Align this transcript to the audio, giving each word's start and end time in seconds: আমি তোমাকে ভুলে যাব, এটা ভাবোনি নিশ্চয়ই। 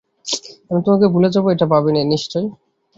আমি 0.69 0.79
তোমাকে 0.85 1.07
ভুলে 1.13 1.29
যাব, 1.33 1.45
এটা 1.49 1.65
ভাবোনি 1.71 1.99
নিশ্চয়ই। 2.05 2.47